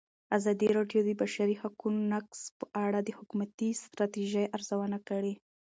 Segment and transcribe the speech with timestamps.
[0.37, 5.33] ازادي راډیو د د بشري حقونو نقض په اړه د حکومتي ستراتیژۍ ارزونه کړې.